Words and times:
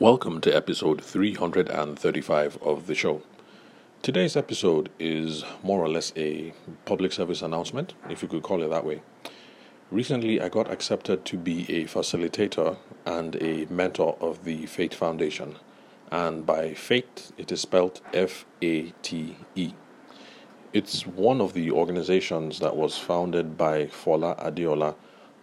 Welcome 0.00 0.40
to 0.42 0.54
episode 0.54 1.02
335 1.02 2.58
of 2.62 2.86
the 2.86 2.94
show. 2.94 3.20
Today's 4.00 4.36
episode 4.36 4.90
is 5.00 5.42
more 5.64 5.80
or 5.80 5.88
less 5.88 6.12
a 6.14 6.52
public 6.84 7.10
service 7.10 7.42
announcement, 7.42 7.94
if 8.08 8.22
you 8.22 8.28
could 8.28 8.44
call 8.44 8.62
it 8.62 8.68
that 8.68 8.84
way. 8.84 9.02
Recently, 9.90 10.40
I 10.40 10.50
got 10.50 10.70
accepted 10.70 11.24
to 11.24 11.36
be 11.36 11.62
a 11.68 11.86
facilitator 11.86 12.76
and 13.06 13.42
a 13.42 13.66
mentor 13.70 14.16
of 14.20 14.44
the 14.44 14.66
Fate 14.66 14.94
Foundation. 14.94 15.56
And 16.12 16.46
by 16.46 16.74
Fate, 16.74 17.32
it 17.36 17.50
is 17.50 17.62
spelled 17.62 18.00
F 18.14 18.46
A 18.62 18.92
T 19.02 19.36
E. 19.56 19.72
It's 20.72 21.08
one 21.08 21.40
of 21.40 21.54
the 21.54 21.72
organizations 21.72 22.60
that 22.60 22.76
was 22.76 22.96
founded 22.96 23.56
by 23.56 23.86
Fola 23.86 24.40
Adeola, 24.40 24.94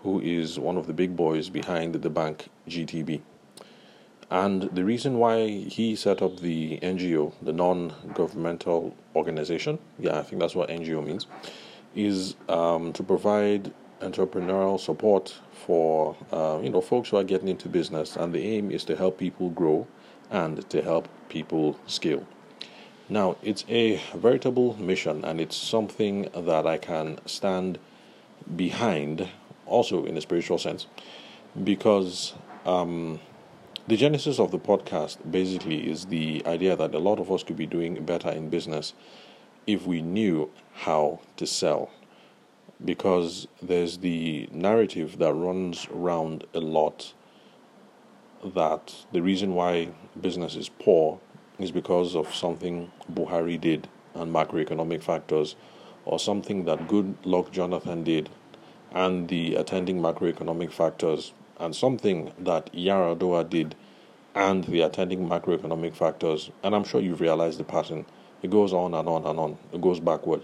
who 0.04 0.22
is 0.22 0.58
one 0.58 0.78
of 0.78 0.88
the 0.88 0.94
big 0.94 1.18
boys 1.18 1.50
behind 1.50 1.96
the 1.96 2.10
bank 2.10 2.48
GTB. 2.70 3.22
And 4.36 4.64
the 4.64 4.84
reason 4.84 5.18
why 5.18 5.48
he 5.48 5.96
set 5.96 6.22
up 6.22 6.42
the 6.42 6.78
NGO, 6.80 7.32
the 7.42 7.54
non 7.54 7.94
governmental 8.14 8.94
organization, 9.16 9.80
yeah, 9.98 10.20
I 10.20 10.24
think 10.24 10.42
that's 10.42 10.54
what 10.54 10.68
NGO 10.68 11.02
means, 11.02 11.26
is 11.96 12.36
um, 12.50 12.92
to 12.94 13.02
provide 13.02 13.74
entrepreneurial 14.02 14.78
support 14.78 15.40
for 15.66 16.18
uh, 16.34 16.60
you 16.62 16.70
know 16.70 16.82
folks 16.82 17.10
who 17.10 17.18
are 17.18 17.24
getting 17.24 17.48
into 17.48 17.70
business. 17.70 18.18
And 18.18 18.34
the 18.34 18.44
aim 18.44 18.72
is 18.72 18.84
to 18.86 18.98
help 18.98 19.18
people 19.18 19.52
grow 19.52 19.88
and 20.30 20.70
to 20.70 20.82
help 20.82 21.08
people 21.30 21.80
scale. 21.88 22.28
Now 23.08 23.38
it's 23.42 23.64
a 23.70 24.02
veritable 24.16 24.76
mission 24.78 25.24
and 25.24 25.40
it's 25.40 25.56
something 25.56 26.28
that 26.36 26.66
i 26.66 26.78
can 26.78 27.20
stand 27.26 27.78
behind 28.56 29.30
also 29.66 30.04
in 30.06 30.18
a 30.18 30.22
spiritual 30.22 30.58
sense 30.58 30.88
because 31.64 32.34
um, 32.66 33.20
the 33.88 33.96
genesis 33.98 34.40
of 34.40 34.50
the 34.50 34.58
podcast 34.58 35.18
basically 35.30 35.88
is 35.88 36.06
the 36.06 36.42
idea 36.48 36.76
that 36.76 36.96
a 36.96 37.00
lot 37.00 37.20
of 37.20 37.32
us 37.32 37.44
could 37.44 37.56
be 37.56 37.68
doing 37.68 38.04
better 38.04 38.30
in 38.30 38.50
business 38.50 38.94
if 39.68 39.86
we 39.86 40.02
knew 40.02 40.50
how 40.74 41.20
to 41.38 41.46
sell. 41.46 41.92
Because 42.84 43.48
there's 43.62 44.00
the 44.00 44.50
narrative 44.52 45.20
that 45.20 45.34
runs 45.34 45.88
around 45.94 46.46
a 46.54 46.60
lot 46.60 47.14
that 48.44 49.06
the 49.12 49.22
reason 49.22 49.54
why 49.54 49.90
business 50.20 50.56
is 50.56 50.70
poor 50.70 51.20
is 51.60 51.72
because 51.72 52.16
of 52.16 52.34
something 52.34 52.92
Buhari 53.14 53.62
did 53.62 53.88
and 54.16 54.34
macroeconomic 54.34 55.04
factors, 55.04 55.56
or 56.06 56.20
something 56.20 56.66
that 56.66 56.88
Goodluck 56.88 57.52
Jonathan 57.52 58.04
did 58.04 58.30
and 58.92 59.28
the 59.28 59.56
attending 59.56 60.00
macroeconomic 60.02 60.72
factors 60.72 61.34
and 61.60 61.76
something 61.76 62.32
that 62.40 62.72
Yar'Adua 62.74 63.50
did 63.50 63.76
and 64.34 64.66
the 64.66 64.82
attending 64.82 65.28
macroeconomic 65.28 65.96
factors, 65.96 66.52
and 66.64 66.76
I'm 66.76 66.84
sure 66.84 67.02
you've 67.02 67.22
realized 67.22 67.60
the 67.60 67.64
pattern. 67.64 68.06
It 68.42 68.52
goes 68.52 68.74
on 68.74 68.94
and 68.94 69.08
on 69.08 69.26
and 69.26 69.40
on. 69.40 69.58
It 69.74 69.82
goes 69.82 70.00
backward. 70.00 70.44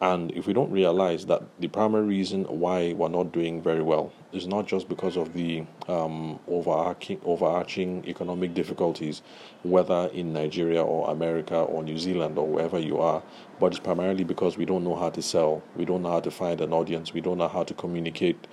And 0.00 0.32
if 0.32 0.46
we 0.46 0.52
don't 0.52 0.70
realize 0.70 1.24
that 1.26 1.42
the 1.60 1.68
primary 1.68 2.04
reason 2.04 2.44
why 2.44 2.92
we're 2.92 3.08
not 3.08 3.32
doing 3.32 3.62
very 3.62 3.82
well 3.82 4.12
is 4.32 4.46
not 4.46 4.66
just 4.66 4.88
because 4.88 5.16
of 5.16 5.32
the 5.32 5.64
um, 5.88 6.40
overarching, 6.48 7.20
overarching 7.24 8.04
economic 8.06 8.52
difficulties, 8.52 9.22
whether 9.62 10.10
in 10.12 10.32
Nigeria 10.32 10.82
or 10.82 11.10
America 11.10 11.56
or 11.56 11.84
New 11.84 11.96
Zealand 11.96 12.36
or 12.36 12.46
wherever 12.46 12.78
you 12.78 12.98
are, 12.98 13.22
but 13.60 13.66
it's 13.68 13.78
primarily 13.78 14.24
because 14.24 14.58
we 14.58 14.64
don't 14.66 14.84
know 14.84 14.96
how 14.96 15.10
to 15.10 15.22
sell, 15.22 15.62
we 15.76 15.84
don't 15.84 16.02
know 16.02 16.10
how 16.10 16.20
to 16.20 16.30
find 16.30 16.60
an 16.60 16.72
audience, 16.72 17.14
we 17.14 17.20
don't 17.20 17.38
know 17.38 17.48
how 17.48 17.62
to 17.62 17.72
communicate 17.72 18.48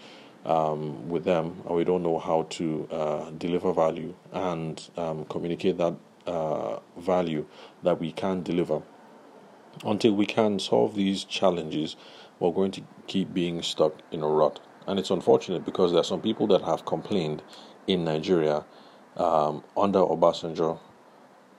um, 0.45 1.09
with 1.09 1.23
them, 1.23 1.61
and 1.65 1.75
we 1.75 1.83
don't 1.83 2.03
know 2.03 2.19
how 2.19 2.43
to 2.43 2.87
uh, 2.91 3.29
deliver 3.31 3.73
value 3.73 4.13
and 4.31 4.89
um, 4.97 5.25
communicate 5.25 5.77
that 5.77 5.95
uh, 6.25 6.79
value 6.97 7.45
that 7.83 7.99
we 7.99 8.11
can 8.11 8.41
deliver. 8.43 8.81
Until 9.85 10.13
we 10.13 10.25
can 10.25 10.59
solve 10.59 10.95
these 10.95 11.23
challenges, 11.23 11.95
we're 12.39 12.51
going 12.51 12.71
to 12.71 12.81
keep 13.07 13.33
being 13.33 13.61
stuck 13.61 13.93
in 14.11 14.21
a 14.21 14.27
rut. 14.27 14.59
And 14.87 14.99
it's 14.99 15.11
unfortunate 15.11 15.63
because 15.63 15.91
there 15.91 16.01
are 16.01 16.05
some 16.05 16.21
people 16.21 16.47
that 16.47 16.61
have 16.63 16.85
complained 16.85 17.41
in 17.87 18.03
Nigeria 18.03 18.65
um, 19.15 19.63
under 19.77 19.99
Obasanjo, 19.99 20.79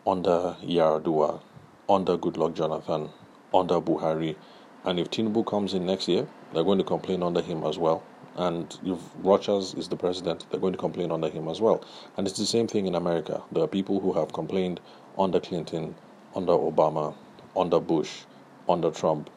under 0.06 0.56
Yar'Adua, 0.62 1.40
under 1.88 2.18
Goodluck 2.18 2.54
Jonathan, 2.54 3.10
under 3.54 3.80
Buhari. 3.80 4.36
And 4.84 4.98
if 4.98 5.10
Tinubu 5.10 5.46
comes 5.46 5.72
in 5.72 5.86
next 5.86 6.08
year, 6.08 6.26
they're 6.52 6.64
going 6.64 6.78
to 6.78 6.84
complain 6.84 7.22
under 7.22 7.40
him 7.40 7.64
as 7.64 7.78
well 7.78 8.02
and 8.36 8.78
if 8.84 8.98
Rogers 9.22 9.74
is 9.74 9.88
the 9.88 9.96
president, 9.96 10.46
they're 10.50 10.60
going 10.60 10.72
to 10.72 10.78
complain 10.78 11.12
under 11.12 11.28
him 11.28 11.48
as 11.48 11.60
well. 11.60 11.84
And 12.16 12.26
it's 12.26 12.38
the 12.38 12.46
same 12.46 12.66
thing 12.66 12.86
in 12.86 12.94
America. 12.94 13.42
There 13.52 13.62
are 13.62 13.68
people 13.68 14.00
who 14.00 14.12
have 14.14 14.32
complained 14.32 14.80
under 15.18 15.40
Clinton, 15.40 15.94
under 16.34 16.52
Obama, 16.52 17.14
under 17.56 17.78
Bush, 17.80 18.22
under 18.68 18.90
Trump, 18.90 19.28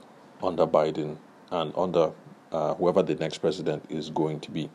under 0.41 0.66
Biden, 0.66 1.17
and 1.51 1.73
under 1.75 2.11
uh, 2.51 2.73
whoever 2.75 3.03
the 3.03 3.16
next 3.16 3.39
president 3.39 3.83
is 3.89 4.09
going 4.09 4.39
to 4.41 4.51
be. 4.51 4.69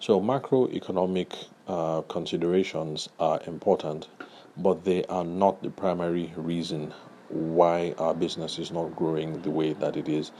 So, 0.00 0.20
macroeconomic 0.20 1.32
uh, 1.68 2.00
considerations 2.02 3.08
are 3.20 3.40
important, 3.46 4.08
but 4.56 4.84
they 4.84 5.04
are 5.04 5.24
not 5.24 5.62
the 5.62 5.70
primary 5.70 6.32
reason 6.36 6.92
why 7.28 7.94
our 7.98 8.12
business 8.12 8.58
is 8.58 8.72
not 8.72 8.96
growing 8.96 9.40
the 9.42 9.50
way 9.50 9.72
that 9.74 9.96
it 9.96 10.08
is 10.08 10.32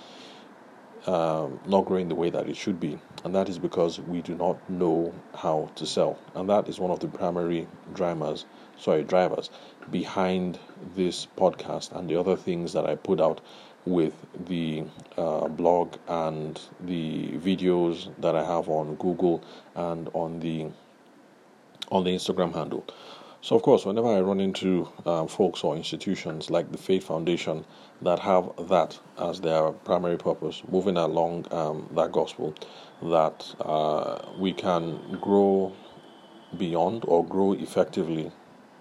um, 1.07 1.61
not 1.67 1.85
growing 1.85 2.09
the 2.09 2.15
way 2.15 2.31
that 2.31 2.49
it 2.49 2.57
should 2.57 2.79
be, 2.79 2.99
and 3.25 3.35
that 3.35 3.49
is 3.49 3.59
because 3.59 3.99
we 4.01 4.23
do 4.23 4.35
not 4.35 4.71
know 4.71 5.13
how 5.35 5.71
to 5.77 5.87
sell, 5.87 6.19
and 6.35 6.49
that 6.49 6.69
is 6.69 6.79
one 6.79 6.91
of 6.91 7.01
the 7.01 7.09
primary 7.09 7.67
drivers, 7.95 8.45
sorry, 8.79 9.03
drivers 9.03 9.51
behind 9.91 10.59
this 10.95 11.27
podcast 11.37 11.93
and 11.93 12.09
the 12.09 12.19
other 12.19 12.37
things 12.37 12.73
that 12.73 12.87
I 12.87 12.95
put 12.95 13.21
out 13.21 13.41
with 13.85 14.15
the 14.47 14.85
uh, 15.17 15.49
blog 15.49 15.97
and 16.07 16.61
the 16.81 17.33
videos 17.33 18.09
that 18.21 18.37
I 18.37 18.45
have 18.45 18.69
on 18.69 18.95
Google 18.97 19.43
and 19.75 20.09
on 20.13 20.41
the 20.41 20.69
on 21.91 22.05
the 22.05 22.11
Instagram 22.11 22.55
handle. 22.55 22.85
So, 23.45 23.57
of 23.57 23.63
course, 23.63 23.85
whenever 23.85 24.07
I 24.07 24.21
run 24.21 24.39
into 24.39 24.89
um, 25.05 25.27
folks 25.27 25.65
or 25.65 25.75
institutions 25.75 26.49
like 26.49 26.71
the 26.71 26.79
Fate 26.79 27.03
Foundation 27.03 27.65
that 28.01 28.21
have 28.21 28.53
that 28.69 29.01
as 29.19 29.41
their 29.41 29.73
primary 29.73 30.17
purpose, 30.17 30.63
moving 30.71 30.97
along 30.97 31.47
um, 31.51 31.89
that 31.97 32.13
gospel, 32.13 32.55
that 33.03 33.53
uh, 33.59 34.31
we 34.39 34.53
can 34.53 35.19
grow 35.21 35.73
beyond 36.57 37.05
or 37.09 37.27
grow 37.27 37.55
effectively, 37.55 38.31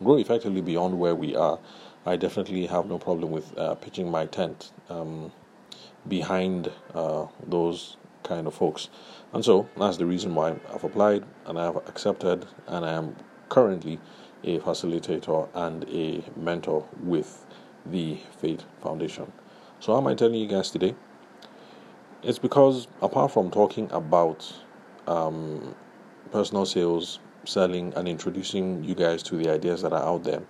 grow 0.03 0.17
effectively 0.17 0.61
beyond 0.61 0.99
where 0.99 1.15
we 1.15 1.35
are, 1.35 1.57
I 2.05 2.15
definitely 2.15 2.67
have 2.67 2.85
no 2.85 2.99
problem 2.99 3.31
with 3.31 3.57
uh, 3.57 3.73
pitching 3.73 4.11
my 4.11 4.27
tent 4.27 4.73
um, 4.89 5.31
behind 6.07 6.71
uh, 6.93 7.25
those 7.47 7.97
kind 8.21 8.45
of 8.45 8.53
folks. 8.53 8.89
And 9.33 9.43
so 9.43 9.67
that's 9.75 9.97
the 9.97 10.05
reason 10.05 10.35
why 10.35 10.55
I've 10.71 10.83
applied 10.83 11.23
and 11.47 11.57
I 11.57 11.65
have 11.65 11.77
accepted 11.77 12.45
and 12.67 12.85
I 12.85 12.91
am 12.91 13.15
currently 13.49 13.99
a 14.43 14.59
facilitator 14.59 15.47
and 15.53 15.87
a 15.89 16.23
mentor 16.35 16.87
with 17.03 17.45
the 17.85 18.17
Fate 18.39 18.63
Foundation. 18.81 19.31
So, 19.79 19.93
how 19.93 19.99
am 19.99 20.07
I 20.07 20.15
telling 20.15 20.35
you 20.35 20.47
guys 20.47 20.69
today? 20.71 20.95
It's 22.23 22.39
because 22.39 22.87
apart 23.01 23.31
from 23.31 23.49
talking 23.49 23.89
about 23.91 24.53
um, 25.07 25.75
personal 26.31 26.65
sales, 26.65 27.19
selling, 27.45 27.93
and 27.95 28.07
introducing 28.07 28.83
you 28.83 28.93
guys 28.93 29.23
to 29.23 29.35
the 29.37 29.49
ideas 29.49 29.81
that 29.81 29.93
are 29.93 30.03
out 30.03 30.23
there, 30.23 30.43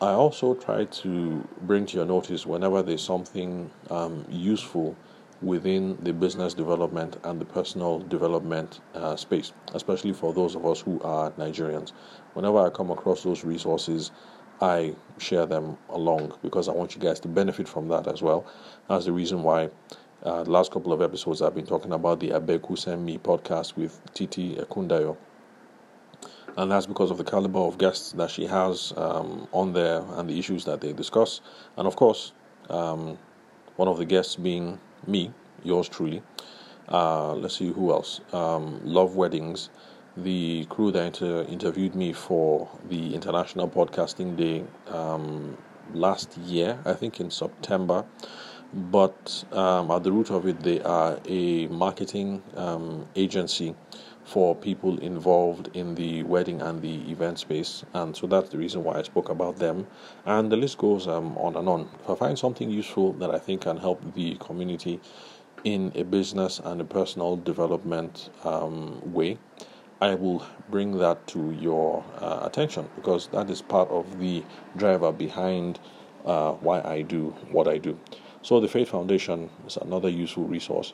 I 0.00 0.10
also 0.10 0.54
try 0.54 0.84
to 0.84 1.48
bring 1.62 1.86
to 1.86 1.96
your 1.96 2.06
notice 2.06 2.44
whenever 2.44 2.82
there's 2.82 3.02
something 3.02 3.70
um, 3.90 4.24
useful 4.28 4.96
within 5.42 5.98
the 6.02 6.12
business 6.12 6.54
development 6.54 7.16
and 7.24 7.40
the 7.40 7.44
personal 7.44 8.00
development 8.00 8.80
uh, 8.94 9.16
space, 9.16 9.52
especially 9.74 10.12
for 10.12 10.32
those 10.32 10.54
of 10.54 10.64
us 10.64 10.80
who 10.80 11.00
are 11.02 11.30
Nigerians. 11.32 11.92
Whenever 12.34 12.66
I 12.66 12.70
come 12.70 12.90
across 12.90 13.22
those 13.22 13.44
resources, 13.44 14.10
I 14.60 14.94
share 15.18 15.46
them 15.46 15.76
along 15.90 16.38
because 16.42 16.68
I 16.68 16.72
want 16.72 16.94
you 16.94 17.00
guys 17.00 17.20
to 17.20 17.28
benefit 17.28 17.68
from 17.68 17.88
that 17.88 18.06
as 18.06 18.22
well. 18.22 18.46
That's 18.88 19.04
the 19.04 19.12
reason 19.12 19.42
why 19.42 19.70
uh, 20.22 20.44
the 20.44 20.50
last 20.50 20.70
couple 20.70 20.92
of 20.92 21.02
episodes 21.02 21.42
I've 21.42 21.54
been 21.54 21.66
talking 21.66 21.92
about 21.92 22.20
the 22.20 22.30
Abeku 22.30 22.78
Send 22.78 23.04
Me 23.04 23.18
podcast 23.18 23.76
with 23.76 24.00
Titi 24.14 24.54
Ekundayo. 24.56 25.16
And 26.56 26.70
that's 26.70 26.86
because 26.86 27.10
of 27.10 27.18
the 27.18 27.24
caliber 27.24 27.58
of 27.58 27.78
guests 27.78 28.12
that 28.12 28.30
she 28.30 28.46
has 28.46 28.92
um, 28.96 29.48
on 29.52 29.72
there 29.72 30.02
and 30.12 30.30
the 30.30 30.38
issues 30.38 30.64
that 30.66 30.80
they 30.80 30.92
discuss. 30.92 31.40
And 31.76 31.86
of 31.86 31.96
course, 31.96 32.32
um, 32.70 33.18
one 33.76 33.88
of 33.88 33.98
the 33.98 34.04
guests 34.04 34.36
being 34.36 34.78
me, 35.08 35.32
yours 35.64 35.88
truly. 35.88 36.22
Uh, 36.88 37.34
let's 37.34 37.56
see 37.58 37.72
who 37.72 37.92
else. 37.92 38.20
Um, 38.32 38.80
Love 38.84 39.16
Weddings, 39.16 39.70
the 40.16 40.66
crew 40.70 40.92
that 40.92 41.04
inter- 41.06 41.44
interviewed 41.48 41.94
me 41.94 42.12
for 42.12 42.68
the 42.88 43.14
International 43.14 43.68
Podcasting 43.68 44.36
Day 44.36 44.64
um, 44.88 45.56
last 45.94 46.36
year, 46.38 46.78
I 46.84 46.94
think 46.94 47.20
in 47.20 47.30
September. 47.30 48.04
But 48.74 49.44
um, 49.52 49.90
at 49.90 50.04
the 50.04 50.12
root 50.12 50.30
of 50.30 50.46
it, 50.46 50.60
they 50.60 50.80
are 50.82 51.18
a 51.26 51.68
marketing 51.68 52.42
um, 52.56 53.06
agency 53.16 53.74
for 54.24 54.56
people 54.56 54.98
involved 54.98 55.68
in 55.74 55.94
the 55.94 56.22
wedding 56.22 56.62
and 56.62 56.80
the 56.80 57.10
event 57.10 57.38
space. 57.38 57.84
And 57.92 58.16
so 58.16 58.26
that's 58.26 58.48
the 58.48 58.58
reason 58.58 58.82
why 58.82 58.98
I 58.98 59.02
spoke 59.02 59.28
about 59.28 59.58
them. 59.58 59.86
And 60.24 60.50
the 60.50 60.56
list 60.56 60.78
goes 60.78 61.06
um, 61.06 61.36
on 61.38 61.56
and 61.56 61.68
on. 61.68 61.88
If 62.02 62.10
I 62.10 62.14
find 62.14 62.38
something 62.38 62.70
useful 62.70 63.12
that 63.14 63.34
I 63.34 63.38
think 63.38 63.62
can 63.62 63.76
help 63.76 64.14
the 64.14 64.36
community 64.36 65.00
in 65.62 65.92
a 65.94 66.04
business 66.04 66.60
and 66.62 66.80
a 66.80 66.84
personal 66.84 67.36
development 67.36 68.30
um, 68.44 69.00
way, 69.12 69.38
I 70.00 70.14
will 70.14 70.44
bring 70.70 70.98
that 70.98 71.26
to 71.28 71.52
your 71.52 72.04
uh, 72.18 72.40
attention 72.42 72.88
because 72.96 73.28
that 73.28 73.48
is 73.50 73.62
part 73.62 73.88
of 73.90 74.18
the 74.18 74.42
driver 74.76 75.12
behind 75.12 75.78
uh, 76.24 76.52
why 76.52 76.80
I 76.82 77.02
do 77.02 77.30
what 77.50 77.68
I 77.68 77.78
do. 77.78 77.98
So, 78.42 78.60
the 78.60 78.68
Fate 78.68 78.88
Foundation 78.88 79.48
is 79.66 79.78
another 79.78 80.08
useful 80.10 80.44
resource. 80.44 80.92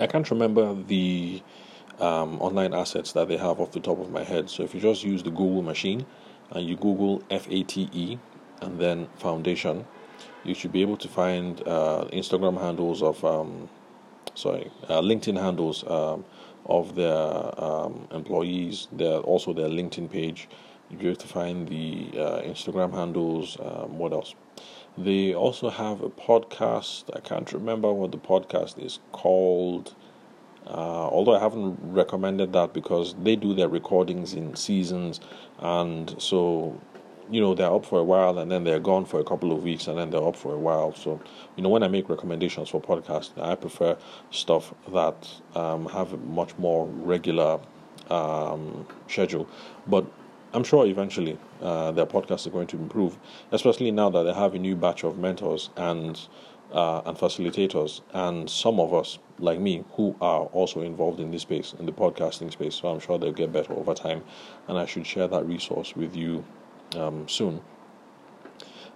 I 0.00 0.06
can't 0.06 0.28
remember 0.30 0.74
the 0.74 1.42
um, 2.00 2.40
online 2.40 2.74
assets 2.74 3.12
that 3.12 3.28
they 3.28 3.36
have 3.36 3.60
off 3.60 3.72
the 3.72 3.80
top 3.80 3.98
of 4.00 4.10
my 4.10 4.24
head. 4.24 4.50
So, 4.50 4.62
if 4.62 4.74
you 4.74 4.80
just 4.80 5.04
use 5.04 5.22
the 5.22 5.30
Google 5.30 5.62
machine 5.62 6.06
and 6.50 6.68
you 6.68 6.76
Google 6.76 7.22
F 7.30 7.46
A 7.50 7.62
T 7.62 7.88
E 7.92 8.18
and 8.60 8.78
then 8.78 9.08
Foundation, 9.16 9.84
you 10.44 10.54
should 10.54 10.72
be 10.72 10.82
able 10.82 10.96
to 10.96 11.08
find 11.08 11.60
uh, 11.66 12.06
Instagram 12.12 12.60
handles 12.60 13.02
of, 13.02 13.24
um, 13.24 13.68
sorry, 14.34 14.70
uh, 14.88 15.00
LinkedIn 15.00 15.40
handles 15.40 15.84
um, 15.88 16.24
of 16.66 16.94
their 16.94 17.62
um, 17.62 18.08
employees. 18.12 18.88
Their 18.92 19.18
also 19.18 19.52
their 19.52 19.68
LinkedIn 19.68 20.10
page. 20.10 20.48
You'll 20.90 21.00
be 21.00 21.06
able 21.08 21.16
to 21.16 21.28
find 21.28 21.68
the 21.68 22.10
uh, 22.18 22.42
Instagram 22.42 22.92
handles. 22.92 23.56
Um, 23.60 23.98
what 23.98 24.12
else? 24.12 24.34
They 24.98 25.34
also 25.34 25.70
have 25.70 26.02
a 26.02 26.10
podcast. 26.10 27.04
I 27.16 27.20
can't 27.20 27.50
remember 27.52 27.92
what 27.92 28.12
the 28.12 28.18
podcast 28.18 28.84
is 28.84 28.98
called. 29.10 29.94
Uh, 30.66 31.08
although 31.08 31.34
I 31.34 31.40
haven't 31.40 31.78
recommended 31.82 32.52
that 32.52 32.72
because 32.72 33.14
they 33.22 33.36
do 33.36 33.54
their 33.54 33.68
recordings 33.68 34.34
in 34.34 34.54
seasons, 34.54 35.20
and 35.58 36.14
so 36.22 36.80
you 37.30 37.40
know 37.40 37.54
they're 37.54 37.72
up 37.72 37.84
for 37.84 37.98
a 37.98 38.04
while 38.04 38.38
and 38.38 38.50
then 38.50 38.64
they're 38.64 38.80
gone 38.80 39.04
for 39.04 39.18
a 39.18 39.24
couple 39.24 39.52
of 39.52 39.62
weeks 39.62 39.86
and 39.86 39.98
then 39.98 40.10
they're 40.10 40.26
up 40.26 40.36
for 40.36 40.54
a 40.54 40.58
while. 40.58 40.94
So 40.94 41.20
you 41.56 41.62
know 41.62 41.68
when 41.68 41.82
i 41.82 41.88
make 41.88 42.08
recommendations 42.08 42.68
for 42.68 42.80
podcasts 42.80 43.30
i 43.40 43.54
prefer 43.54 43.96
stuff 44.30 44.74
that 44.92 45.28
um, 45.54 45.86
have 45.86 46.12
a 46.12 46.16
much 46.18 46.56
more 46.58 46.86
regular 46.86 47.58
um, 48.10 48.86
schedule. 49.08 49.48
But 49.86 50.04
i'm 50.52 50.64
sure 50.64 50.86
eventually 50.86 51.38
uh, 51.62 51.92
their 51.92 52.06
podcasts 52.06 52.46
are 52.46 52.50
going 52.50 52.66
to 52.66 52.76
improve 52.76 53.16
especially 53.52 53.90
now 53.90 54.10
that 54.10 54.24
they 54.24 54.34
have 54.34 54.54
a 54.54 54.58
new 54.58 54.76
batch 54.76 55.02
of 55.02 55.18
mentors 55.18 55.70
and 55.76 56.28
uh, 56.72 57.02
and 57.04 57.16
facilitators 57.16 58.00
and 58.12 58.48
some 58.48 58.80
of 58.80 58.94
us 58.94 59.18
like 59.38 59.60
me 59.60 59.84
who 59.92 60.16
are 60.20 60.42
also 60.46 60.80
involved 60.80 61.20
in 61.20 61.30
this 61.30 61.42
space 61.42 61.74
in 61.78 61.86
the 61.86 61.92
podcasting 61.92 62.50
space 62.50 62.74
so 62.74 62.88
i'm 62.88 63.00
sure 63.00 63.18
they'll 63.18 63.32
get 63.32 63.52
better 63.52 63.72
over 63.74 63.94
time 63.94 64.22
and 64.68 64.78
i 64.78 64.86
should 64.86 65.06
share 65.06 65.28
that 65.28 65.44
resource 65.46 65.94
with 65.94 66.16
you 66.16 66.44
um, 66.96 67.28
soon. 67.28 67.60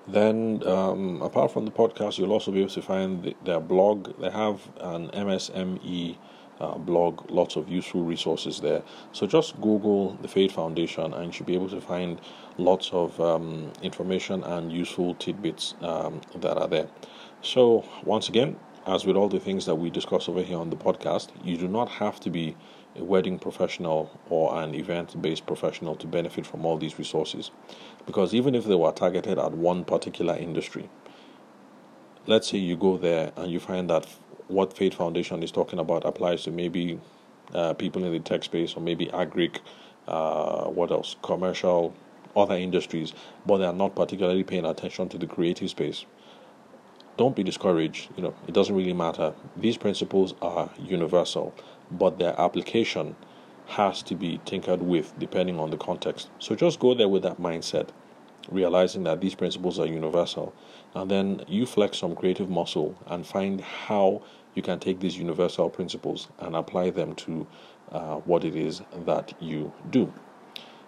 Then, 0.09 0.63
um, 0.67 1.21
apart 1.21 1.51
from 1.53 1.65
the 1.65 1.73
podcast, 1.73 2.19
you'll 2.19 2.33
also 2.33 2.53
be 2.53 2.61
able 2.61 2.71
to 2.71 2.83
find 2.83 3.25
the, 3.25 3.37
their 3.45 3.61
blog. 3.61 4.19
They 4.21 4.31
have 4.31 4.61
an 4.81 5.09
MSME 5.09 6.17
uh, 6.61 6.79
blog, 6.79 7.29
lots 7.31 7.57
of 7.57 7.69
useful 7.69 8.05
resources 8.05 8.61
there. 8.61 8.83
So 9.13 9.27
just 9.27 9.61
Google 9.61 10.15
the 10.23 10.29
Fate 10.29 10.53
Foundation 10.53 11.13
and 11.13 11.27
you 11.27 11.33
should 11.33 11.47
be 11.47 11.55
able 11.55 11.69
to 11.71 11.81
find 11.81 12.21
lots 12.57 12.91
of 12.93 13.21
um, 13.21 13.73
information 13.83 14.45
and 14.45 14.73
useful 14.73 15.15
tidbits 15.17 15.75
um, 15.81 16.21
that 16.37 16.57
are 16.57 16.69
there. 16.69 16.89
So, 17.43 17.85
once 18.05 18.29
again, 18.29 18.57
as 18.87 19.05
with 19.05 19.17
all 19.17 19.29
the 19.29 19.41
things 19.41 19.67
that 19.67 19.75
we 19.75 19.91
discuss 19.91 20.29
over 20.29 20.43
here 20.43 20.59
on 20.59 20.71
the 20.71 20.77
podcast, 20.77 21.29
you 21.45 21.57
do 21.57 21.69
not 21.69 21.89
have 21.89 22.21
to 22.21 22.31
be 22.31 22.57
a 22.97 23.05
wedding 23.05 23.39
professional 23.39 24.19
or 24.31 24.61
an 24.63 24.75
event 24.75 25.21
based 25.21 25.47
professional 25.47 25.97
to 25.97 26.07
benefit 26.07 26.47
from 26.47 26.65
all 26.65 26.79
these 26.79 26.99
resources. 26.99 27.51
Because 28.07 28.35
even 28.35 28.55
if 28.55 28.65
they 28.65 28.75
were 28.75 28.93
targeted 28.93 29.39
at 29.39 29.53
one 29.53 29.85
particular 29.85 30.37
industry, 30.37 30.89
let's 32.27 32.49
say 32.49 32.59
you 32.59 32.77
go 32.77 32.97
there 32.97 33.33
and 33.37 33.51
you 33.51 33.61
find 33.61 33.91
that 33.91 34.07
what 34.49 34.73
Fate 34.73 34.95
Foundation 34.95 35.43
is 35.43 35.51
talking 35.51 35.79
about 35.79 36.05
applies 36.05 36.45
to 36.45 36.51
maybe 36.51 37.01
uh, 37.55 37.75
people 37.75 38.05
in 38.05 38.13
the 38.13 38.21
tech 38.21 38.45
space 38.45 38.75
or 38.75 38.81
maybe 38.81 39.07
agric, 39.07 39.59
uh, 40.09 40.65
what 40.65 40.91
else, 40.91 41.17
commercial, 41.23 41.95
other 42.37 42.55
industries, 42.55 43.13
but 43.45 43.59
they 43.59 43.65
are 43.65 43.73
not 43.73 43.95
particularly 43.97 44.45
paying 44.45 44.65
attention 44.65 45.09
to 45.09 45.19
the 45.19 45.27
creative 45.27 45.71
space. 45.71 46.05
Don't 47.17 47.35
be 47.35 47.43
discouraged. 47.43 48.11
You 48.17 48.25
know, 48.25 48.35
it 48.47 48.53
doesn't 48.53 48.75
really 48.75 48.93
matter. 48.93 49.35
These 49.57 49.79
principles 49.79 50.35
are 50.43 50.71
universal 50.79 51.55
but 51.91 52.19
their 52.19 52.39
application 52.41 53.17
has 53.67 54.03
to 54.03 54.15
be 54.15 54.41
tinkered 54.45 54.83
with 54.83 55.19
depending 55.19 55.59
on 55.59 55.71
the 55.71 55.77
context. 55.77 56.31
So 56.39 56.55
just 56.55 56.79
go 56.79 56.95
there 56.95 57.09
with 57.09 57.23
that 57.23 57.41
mindset, 57.41 57.89
realizing 58.51 59.05
that 59.05 59.21
these 59.21 59.35
principles 59.35 59.79
are 59.79 59.87
universal, 59.87 60.55
and 60.95 61.11
then 61.11 61.45
you 61.49 61.67
flex 61.67 61.99
some 61.99 62.15
creative 62.15 62.49
muscle 62.49 62.97
and 63.07 63.27
find 63.27 63.61
how 63.61 64.23
you 64.55 64.63
can 64.63 64.79
take 64.79 65.01
these 65.01 65.19
universal 65.19 65.69
principles 65.69 66.29
and 66.39 66.55
apply 66.55 66.91
them 66.91 67.15
to 67.15 67.47
uh, 67.93 68.17
what 68.17 68.45
it 68.45 68.55
is 68.55 68.83
that 69.05 69.35
you 69.41 69.73
do. 69.91 70.13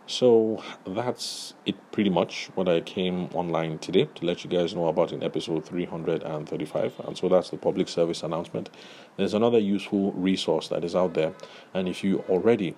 So 0.09 0.65
that's 0.87 1.53
it 1.67 1.77
pretty 1.93 2.09
much 2.09 2.47
what 2.55 2.67
I 2.67 2.81
came 2.81 3.27
online 3.35 3.79
today 3.79 4.09
to 4.15 4.25
let 4.25 4.43
you 4.43 4.49
guys 4.49 4.75
know 4.75 4.87
about 4.87 5.13
in 5.13 5.23
episode 5.23 5.67
335. 5.67 7.01
And 7.05 7.17
so 7.17 7.29
that's 7.29 7.51
the 7.51 7.59
public 7.59 7.89
service 7.89 8.23
announcement. 8.23 8.71
There's 9.19 9.35
another 9.35 9.59
useful 9.59 10.13
resource 10.13 10.69
that 10.69 10.83
is 10.83 10.97
out 10.97 11.13
there. 11.13 11.35
And 11.75 11.87
if 11.87 12.03
you 12.03 12.25
already 12.31 12.75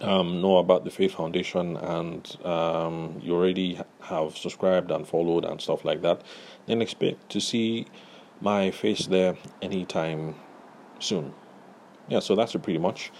um, 0.00 0.42
know 0.42 0.56
about 0.56 0.82
the 0.82 0.90
Fate 0.90 1.12
Foundation 1.12 1.76
and 1.76 2.36
um, 2.44 3.20
you 3.22 3.32
already 3.32 3.80
have 4.00 4.36
subscribed 4.36 4.90
and 4.90 5.06
followed 5.06 5.44
and 5.44 5.60
stuff 5.60 5.84
like 5.84 6.02
that, 6.02 6.22
then 6.66 6.82
expect 6.82 7.30
to 7.30 7.40
see 7.40 7.86
my 8.40 8.72
face 8.72 9.06
there 9.06 9.36
anytime 9.62 10.34
soon. 10.98 11.34
Yeah, 12.08 12.18
so 12.18 12.34
that's 12.34 12.56
it 12.56 12.64
pretty 12.64 12.80
much. 12.80 13.12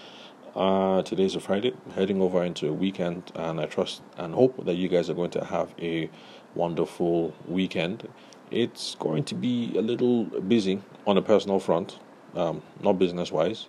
Uh, 0.57 1.03
today's 1.03 1.35
a 1.35 1.39
Friday, 1.39 1.71
heading 1.93 2.19
over 2.19 2.43
into 2.43 2.67
a 2.67 2.73
weekend, 2.73 3.31
and 3.35 3.61
I 3.61 3.67
trust 3.67 4.01
and 4.17 4.33
hope 4.33 4.65
that 4.65 4.73
you 4.73 4.87
guys 4.87 5.07
are 5.07 5.13
going 5.13 5.29
to 5.29 5.45
have 5.45 5.71
a 5.77 6.09
wonderful 6.55 7.35
weekend. 7.47 8.09
It's 8.49 8.95
going 8.95 9.23
to 9.25 9.35
be 9.35 9.77
a 9.77 9.83
little 9.83 10.23
busy 10.25 10.81
on 11.05 11.15
a 11.15 11.21
personal 11.21 11.59
front, 11.59 11.99
um, 12.33 12.63
not 12.81 12.93
business 12.93 13.31
wise. 13.31 13.67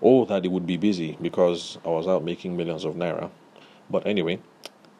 Oh, 0.00 0.24
that 0.24 0.46
it 0.46 0.50
would 0.50 0.66
be 0.66 0.78
busy 0.78 1.18
because 1.20 1.76
I 1.84 1.88
was 1.88 2.08
out 2.08 2.24
making 2.24 2.56
millions 2.56 2.86
of 2.86 2.94
naira. 2.94 3.30
But 3.90 4.06
anyway, 4.06 4.40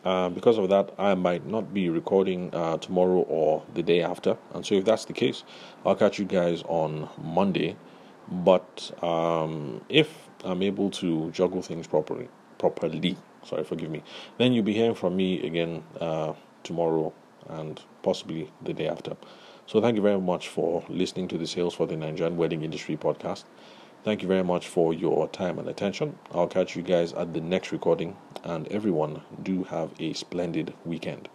uh, 0.05 0.29
because 0.29 0.59
of 0.59 0.69
that, 0.69 0.93
I 0.99 1.15
might 1.15 1.47
not 1.47 1.73
be 1.73 1.89
recording 1.89 2.55
uh, 2.55 2.77
tomorrow 2.77 3.21
or 3.21 3.65
the 3.73 3.83
day 3.83 4.03
after. 4.03 4.37
And 4.53 4.67
so, 4.67 4.75
if 4.75 4.85
that's 4.85 5.07
the 5.07 5.15
case, 5.15 5.45
I'll 5.87 5.97
catch 5.97 6.19
you 6.19 6.27
guys 6.27 6.63
on 6.69 7.09
Monday. 7.17 7.75
But 8.29 8.93
um, 9.03 9.81
if 9.89 10.29
I'm 10.47 10.63
able 10.63 10.91
to 10.91 11.31
juggle 11.33 11.63
things 11.63 11.87
properly. 11.87 12.29
Properly, 12.59 13.17
sorry, 13.43 13.65
forgive 13.65 13.91
me. 13.91 14.03
Then 14.39 14.53
you'll 14.53 14.65
be 14.65 14.73
hearing 14.73 14.95
from 14.95 15.17
me 15.17 15.47
again 15.47 15.85
uh, 16.01 16.33
tomorrow 16.63 17.13
and 17.49 17.81
possibly 18.03 18.51
the 18.63 18.73
day 18.73 18.89
after. 18.89 19.17
So 19.67 19.81
thank 19.81 19.97
you 19.97 20.03
very 20.03 20.21
much 20.21 20.49
for 20.49 20.85
listening 20.89 21.29
to 21.29 21.39
the 21.39 21.47
Sales 21.47 21.75
for 21.75 21.87
the 21.87 21.97
Nigerian 21.97 22.37
Wedding 22.37 22.63
Industry 22.63 22.97
podcast. 22.97 23.45
Thank 24.05 24.23
you 24.23 24.29
very 24.29 24.45
much 24.45 24.69
for 24.69 24.95
your 24.95 25.27
time 25.29 25.59
and 25.59 25.69
attention. 25.69 26.19
I'll 26.33 26.47
catch 26.47 26.77
you 26.77 26.83
guys 26.83 27.13
at 27.13 27.35
the 27.35 27.41
next 27.41 27.73
recording, 27.73 28.17
and 28.45 28.69
everyone 28.69 29.23
do 29.43 29.65
have 29.65 29.91
a 29.99 30.13
splendid 30.13 30.73
weekend. 30.85 31.29